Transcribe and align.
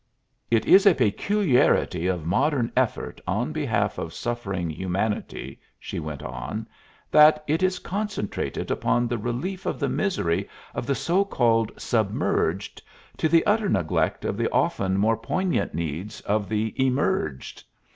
"It 0.49 0.65
is 0.65 0.87
a 0.87 0.95
peculiarity 0.95 2.07
of 2.07 2.25
modern 2.25 2.71
effort 2.75 3.21
on 3.27 3.51
behalf 3.51 3.99
of 3.99 4.15
suffering 4.15 4.67
humanity," 4.67 5.59
she 5.77 5.99
went 5.99 6.23
on, 6.23 6.67
"that 7.11 7.43
it 7.45 7.61
is 7.61 7.77
concentrated 7.77 8.71
upon 8.71 9.07
the 9.07 9.19
relief 9.19 9.67
of 9.67 9.79
the 9.79 9.89
misery 9.89 10.49
of 10.73 10.87
the 10.87 10.95
so 10.95 11.23
called 11.23 11.75
_sub_merged, 11.75 12.81
to 13.17 13.29
the 13.29 13.45
utter 13.45 13.69
neglect 13.69 14.25
of 14.25 14.37
the 14.37 14.49
often 14.51 14.97
more 14.97 15.17
poignant 15.17 15.75
needs 15.75 16.21
of 16.21 16.49
the 16.49 16.71
_e_merged. 16.79 17.63